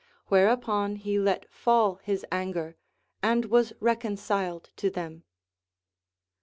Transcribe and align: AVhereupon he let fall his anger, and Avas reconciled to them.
AVhereupon 0.31 0.97
he 0.97 1.19
let 1.19 1.45
fall 1.53 1.97
his 2.01 2.25
anger, 2.31 2.75
and 3.21 3.47
Avas 3.51 3.71
reconciled 3.79 4.71
to 4.75 4.89
them. 4.89 5.25